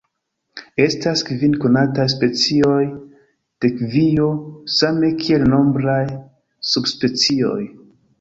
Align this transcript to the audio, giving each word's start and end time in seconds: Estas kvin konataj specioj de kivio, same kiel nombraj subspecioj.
Estas 0.83 1.19
kvin 1.25 1.51
konataj 1.65 2.05
specioj 2.13 2.79
de 3.65 3.71
kivio, 3.81 4.25
same 4.77 5.11
kiel 5.25 5.45
nombraj 5.53 5.99
subspecioj. 6.71 7.61